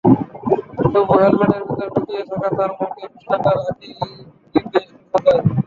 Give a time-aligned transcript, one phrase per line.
[0.93, 5.41] তবু হেলমেটের ভেতর লুকিয়ে থাকা তাঁর মুখে বিষণ্নতার আঁকিবুঁকি বেশ বোঝা যায়।